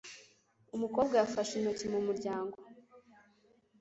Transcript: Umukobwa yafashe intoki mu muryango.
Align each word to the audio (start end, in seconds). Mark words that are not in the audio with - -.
Umukobwa 0.75 1.13
yafashe 1.21 1.53
intoki 1.55 1.85
mu 1.93 1.99
muryango. 2.07 2.57